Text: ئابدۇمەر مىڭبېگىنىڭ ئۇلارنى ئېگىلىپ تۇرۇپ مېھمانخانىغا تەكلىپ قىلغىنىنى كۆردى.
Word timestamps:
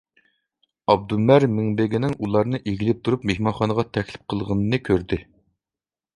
ئابدۇمەر 0.93 1.45
مىڭبېگىنىڭ 1.57 2.15
ئۇلارنى 2.27 2.61
ئېگىلىپ 2.73 3.05
تۇرۇپ 3.09 3.29
مېھمانخانىغا 3.33 3.87
تەكلىپ 3.99 4.27
قىلغىنىنى 4.35 4.83
كۆردى. 4.91 5.23